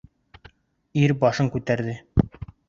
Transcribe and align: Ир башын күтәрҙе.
Ир 1.01 1.13
башын 1.25 1.53
күтәрҙе. 1.57 1.95